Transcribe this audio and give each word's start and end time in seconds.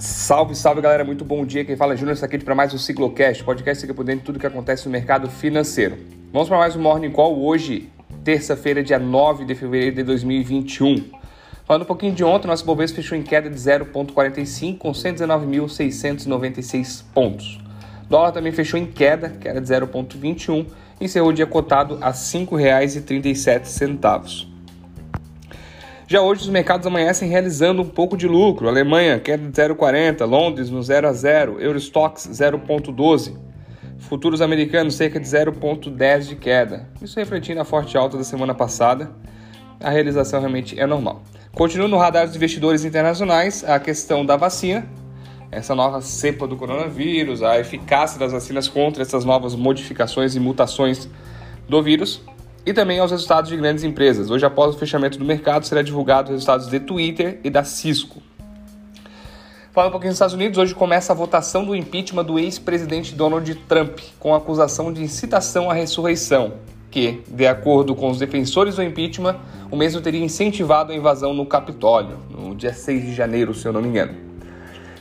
Salve, 0.00 0.54
salve 0.54 0.80
galera, 0.80 1.04
muito 1.04 1.26
bom 1.26 1.44
dia. 1.44 1.62
Quem 1.62 1.76
fala 1.76 1.92
é 1.92 1.96
Júnior 1.96 2.16
aqui 2.24 2.38
para 2.38 2.54
mais 2.54 2.72
um 2.72 2.78
Ciclocast, 2.78 3.44
podcast 3.44 3.84
que 3.84 3.92
é 3.92 3.94
por 3.94 4.02
dentro 4.02 4.20
de 4.20 4.24
tudo 4.24 4.38
que 4.38 4.46
acontece 4.46 4.86
no 4.86 4.90
mercado 4.90 5.28
financeiro. 5.28 5.98
Vamos 6.32 6.48
para 6.48 6.56
mais 6.56 6.74
um 6.74 6.80
Morning 6.80 7.10
Call 7.10 7.38
hoje, 7.44 7.90
terça-feira, 8.24 8.82
dia 8.82 8.98
9 8.98 9.44
de 9.44 9.54
fevereiro 9.54 9.96
de 9.96 10.02
2021. 10.02 11.04
Falando 11.66 11.82
um 11.82 11.84
pouquinho 11.84 12.14
de 12.14 12.24
ontem, 12.24 12.48
nosso 12.48 12.64
Bovespa 12.64 12.96
fechou 12.96 13.18
em 13.18 13.22
queda 13.22 13.50
de 13.50 13.56
0,45 13.56 14.78
com 14.78 14.92
119.696 14.92 17.04
pontos. 17.12 17.60
O 18.06 18.08
dólar 18.08 18.32
também 18.32 18.52
fechou 18.52 18.80
em 18.80 18.86
queda, 18.86 19.28
queda 19.38 19.60
de 19.60 19.70
0,21 19.70 20.64
e 20.98 21.04
encerrou 21.04 21.28
o 21.28 21.34
dia 21.34 21.46
cotado 21.46 21.98
a 22.00 22.06
R$ 22.06 22.14
5,37. 22.14 24.49
Já 26.10 26.20
hoje 26.20 26.40
os 26.40 26.48
mercados 26.48 26.84
amanhecem 26.88 27.28
realizando 27.28 27.82
um 27.82 27.88
pouco 27.88 28.16
de 28.16 28.26
lucro. 28.26 28.66
Alemanha 28.66 29.20
queda 29.20 29.48
de 29.48 29.52
0,40, 29.52 30.28
Londres 30.28 30.68
no 30.68 30.82
0 30.82 31.06
a 31.06 31.12
0, 31.12 31.60
Eurostox 31.60 32.28
0,12. 32.32 33.36
Futuros 33.96 34.42
americanos 34.42 34.96
cerca 34.96 35.20
de 35.20 35.26
0,10 35.28 36.22
de 36.22 36.34
queda. 36.34 36.88
Isso 37.00 37.16
refletindo 37.16 37.60
a 37.60 37.64
forte 37.64 37.96
alta 37.96 38.18
da 38.18 38.24
semana 38.24 38.52
passada. 38.52 39.12
A 39.78 39.88
realização 39.88 40.40
realmente 40.40 40.80
é 40.80 40.84
normal. 40.84 41.22
Continua 41.52 41.86
no 41.86 41.96
radar 41.96 42.26
dos 42.26 42.34
investidores 42.34 42.84
internacionais 42.84 43.62
a 43.62 43.78
questão 43.78 44.26
da 44.26 44.36
vacina, 44.36 44.88
essa 45.48 45.76
nova 45.76 46.00
cepa 46.00 46.44
do 46.44 46.56
coronavírus, 46.56 47.40
a 47.40 47.56
eficácia 47.60 48.18
das 48.18 48.32
vacinas 48.32 48.66
contra 48.66 49.00
essas 49.00 49.24
novas 49.24 49.54
modificações 49.54 50.34
e 50.34 50.40
mutações 50.40 51.08
do 51.68 51.80
vírus 51.80 52.20
e 52.64 52.72
também 52.72 52.98
aos 52.98 53.10
resultados 53.10 53.50
de 53.50 53.56
grandes 53.56 53.84
empresas. 53.84 54.30
Hoje, 54.30 54.44
após 54.44 54.74
o 54.74 54.78
fechamento 54.78 55.18
do 55.18 55.24
mercado, 55.24 55.66
será 55.66 55.82
divulgado 55.82 56.28
os 56.28 56.34
resultados 56.34 56.68
de 56.68 56.80
Twitter 56.80 57.40
e 57.42 57.50
da 57.50 57.64
Cisco. 57.64 58.22
Falando 59.72 59.90
um 59.90 59.92
pouquinho 59.92 60.10
dos 60.10 60.16
Estados 60.16 60.34
Unidos, 60.34 60.58
hoje 60.58 60.74
começa 60.74 61.12
a 61.12 61.16
votação 61.16 61.64
do 61.64 61.76
impeachment 61.76 62.24
do 62.24 62.38
ex-presidente 62.38 63.14
Donald 63.14 63.54
Trump, 63.68 64.00
com 64.18 64.34
acusação 64.34 64.92
de 64.92 65.02
incitação 65.02 65.70
à 65.70 65.74
ressurreição, 65.74 66.54
que, 66.90 67.22
de 67.28 67.46
acordo 67.46 67.94
com 67.94 68.10
os 68.10 68.18
defensores 68.18 68.76
do 68.76 68.82
impeachment, 68.82 69.36
o 69.70 69.76
mesmo 69.76 70.00
teria 70.00 70.24
incentivado 70.24 70.92
a 70.92 70.94
invasão 70.94 71.32
no 71.32 71.46
Capitólio, 71.46 72.18
no 72.28 72.54
dia 72.54 72.72
6 72.72 73.02
de 73.04 73.14
janeiro, 73.14 73.54
se 73.54 73.66
eu 73.66 73.72
não 73.72 73.80
me 73.80 73.88
engano. 73.88 74.29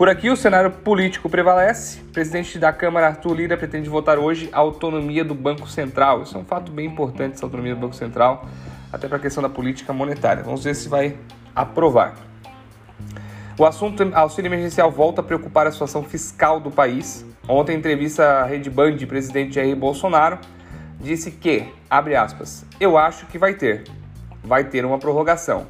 Por 0.00 0.08
aqui, 0.08 0.30
o 0.30 0.34
cenário 0.34 0.70
político 0.70 1.28
prevalece. 1.28 2.00
O 2.00 2.04
presidente 2.06 2.58
da 2.58 2.72
Câmara, 2.72 3.08
Arthur 3.08 3.34
Lira, 3.34 3.54
pretende 3.54 3.86
votar 3.90 4.18
hoje 4.18 4.48
a 4.50 4.58
autonomia 4.58 5.22
do 5.22 5.34
Banco 5.34 5.68
Central. 5.68 6.22
Isso 6.22 6.38
é 6.38 6.40
um 6.40 6.44
fato 6.46 6.72
bem 6.72 6.86
importante, 6.86 7.34
essa 7.34 7.44
autonomia 7.44 7.74
do 7.74 7.82
Banco 7.82 7.94
Central, 7.94 8.46
até 8.90 9.06
para 9.06 9.18
a 9.18 9.20
questão 9.20 9.42
da 9.42 9.50
política 9.50 9.92
monetária. 9.92 10.42
Vamos 10.42 10.64
ver 10.64 10.74
se 10.74 10.88
vai 10.88 11.18
aprovar. 11.54 12.14
O 13.58 13.66
assunto 13.66 14.10
auxílio 14.14 14.48
emergencial 14.48 14.90
volta 14.90 15.20
a 15.20 15.22
preocupar 15.22 15.66
a 15.66 15.70
situação 15.70 16.02
fiscal 16.02 16.58
do 16.60 16.70
país. 16.70 17.22
Ontem, 17.46 17.74
em 17.74 17.78
entrevista 17.78 18.24
à 18.24 18.46
Rede 18.46 18.70
Band, 18.70 18.96
o 19.02 19.06
presidente 19.06 19.56
Jair 19.56 19.76
Bolsonaro 19.76 20.38
disse 20.98 21.30
que, 21.30 21.68
abre 21.90 22.16
aspas, 22.16 22.64
eu 22.80 22.96
acho 22.96 23.26
que 23.26 23.36
vai 23.36 23.52
ter. 23.52 23.84
Vai 24.42 24.64
ter 24.64 24.82
uma 24.86 24.98
prorrogação. 24.98 25.66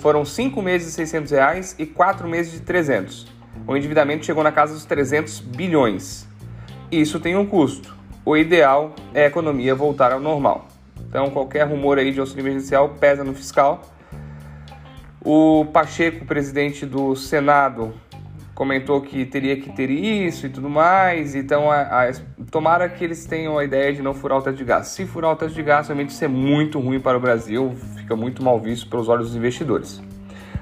Foram 0.00 0.24
cinco 0.24 0.62
meses 0.62 0.86
de 0.86 0.94
600 0.94 1.32
reais 1.32 1.76
e 1.78 1.84
quatro 1.84 2.26
meses 2.26 2.50
de 2.52 2.60
300 2.60 3.36
o 3.68 3.76
endividamento 3.76 4.24
chegou 4.24 4.42
na 4.42 4.50
casa 4.50 4.72
dos 4.72 4.86
300 4.86 5.40
bilhões. 5.40 6.26
Isso 6.90 7.20
tem 7.20 7.36
um 7.36 7.44
custo. 7.44 7.94
O 8.24 8.34
ideal 8.34 8.94
é 9.12 9.24
a 9.24 9.26
economia 9.26 9.74
voltar 9.74 10.10
ao 10.10 10.18
normal. 10.18 10.68
Então, 11.06 11.28
qualquer 11.28 11.64
rumor 11.68 11.98
aí 11.98 12.10
de 12.10 12.18
auxílio 12.18 12.44
emergencial 12.44 12.88
pesa 12.98 13.22
no 13.22 13.34
fiscal. 13.34 13.82
O 15.22 15.66
Pacheco, 15.66 16.24
presidente 16.24 16.86
do 16.86 17.14
Senado, 17.14 17.92
comentou 18.54 19.02
que 19.02 19.26
teria 19.26 19.60
que 19.60 19.70
ter 19.70 19.90
isso 19.90 20.46
e 20.46 20.48
tudo 20.48 20.70
mais. 20.70 21.34
Então, 21.34 21.70
a, 21.70 22.08
a, 22.08 22.12
tomara 22.50 22.88
que 22.88 23.04
eles 23.04 23.26
tenham 23.26 23.58
a 23.58 23.64
ideia 23.64 23.92
de 23.92 24.00
não 24.00 24.14
furar 24.14 24.38
o 24.38 24.42
teto 24.42 24.56
de 24.56 24.64
gás. 24.64 24.88
Se 24.88 25.04
furar 25.04 25.32
o 25.32 25.36
teto 25.36 25.52
de 25.52 25.62
gás, 25.62 25.88
realmente 25.88 26.08
isso 26.08 26.24
é 26.24 26.28
muito 26.28 26.80
ruim 26.80 27.00
para 27.00 27.18
o 27.18 27.20
Brasil, 27.20 27.74
fica 27.98 28.16
muito 28.16 28.42
mal 28.42 28.58
visto 28.58 28.88
pelos 28.88 29.10
olhos 29.10 29.26
dos 29.26 29.36
investidores. 29.36 30.02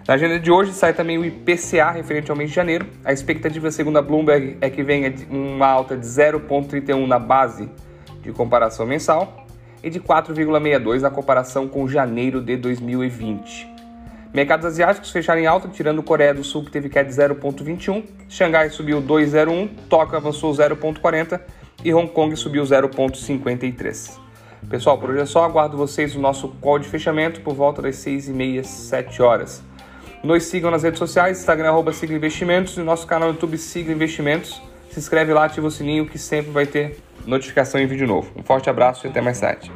Na 0.06 0.14
agenda 0.14 0.38
de 0.38 0.52
hoje 0.52 0.72
sai 0.72 0.94
também 0.94 1.18
o 1.18 1.24
IPCA 1.24 1.90
referente 1.90 2.30
ao 2.30 2.36
mês 2.36 2.50
de 2.50 2.54
janeiro. 2.54 2.86
A 3.04 3.12
expectativa, 3.12 3.72
segundo 3.72 3.98
a 3.98 4.02
Bloomberg, 4.02 4.56
é 4.60 4.70
que 4.70 4.80
venha 4.80 5.12
uma 5.28 5.66
alta 5.66 5.96
de 5.96 6.06
0,31 6.06 7.04
na 7.08 7.18
base 7.18 7.68
de 8.22 8.30
comparação 8.30 8.86
mensal 8.86 9.44
e 9.82 9.90
de 9.90 9.98
4,62 9.98 11.00
na 11.00 11.10
comparação 11.10 11.66
com 11.66 11.88
janeiro 11.88 12.40
de 12.40 12.56
2020. 12.56 13.68
Mercados 14.32 14.64
asiáticos 14.64 15.10
fecharam 15.10 15.40
em 15.40 15.46
alta, 15.46 15.66
tirando 15.66 16.00
Coreia 16.04 16.32
do 16.32 16.44
Sul, 16.44 16.64
que 16.64 16.70
teve 16.70 16.88
queda 16.88 17.08
de 17.08 17.16
0,21, 17.16 18.04
Xangai 18.28 18.70
subiu 18.70 19.02
2,01, 19.02 19.68
Tóquio 19.88 20.16
avançou 20.16 20.52
0,40 20.52 21.40
e 21.84 21.92
Hong 21.92 22.12
Kong 22.12 22.36
subiu 22.36 22.62
0,53. 22.62 24.20
Pessoal, 24.70 24.98
por 24.98 25.10
hoje 25.10 25.22
é 25.22 25.26
só. 25.26 25.44
Aguardo 25.44 25.76
vocês 25.76 26.14
no 26.14 26.20
nosso 26.20 26.48
call 26.60 26.78
de 26.78 26.88
fechamento 26.88 27.40
por 27.40 27.54
volta 27.54 27.82
das 27.82 27.96
6h30, 27.96 28.62
7 28.62 29.20
horas. 29.20 29.64
Nos 30.22 30.44
sigam 30.44 30.70
nas 30.70 30.82
redes 30.82 30.98
sociais, 30.98 31.38
Instagram, 31.38 31.68
arroba 31.68 31.92
Sigla 31.92 32.16
Investimentos 32.16 32.76
e 32.76 32.80
nosso 32.80 33.06
canal 33.06 33.28
no 33.28 33.34
YouTube 33.34 33.58
Sigla 33.58 33.92
Investimentos. 33.92 34.60
Se 34.90 34.98
inscreve 34.98 35.32
lá, 35.32 35.44
ativa 35.44 35.66
o 35.66 35.70
sininho 35.70 36.06
que 36.06 36.18
sempre 36.18 36.50
vai 36.50 36.66
ter 36.66 36.98
notificação 37.26 37.80
em 37.80 37.86
vídeo 37.86 38.06
novo. 38.06 38.30
Um 38.36 38.42
forte 38.42 38.70
abraço 38.70 39.06
e 39.06 39.10
até 39.10 39.20
mais 39.20 39.38
tarde. 39.40 39.70